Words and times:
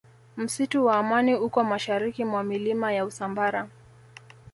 msitu 0.37 0.85
wa 0.85 0.97
amani 0.97 1.35
uko 1.35 1.63
mashariki 1.63 2.25
mwa 2.25 2.43
milima 2.43 2.93
ya 2.93 3.05
usambara 3.05 3.69